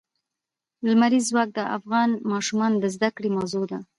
لمریز 0.87 1.25
ځواک 1.31 1.49
د 1.57 1.59
افغان 1.77 2.09
ماشومانو 2.31 2.75
د 2.83 2.85
زده 2.95 3.09
کړې 3.15 3.29
موضوع 3.37 3.65
ده. 3.71 3.79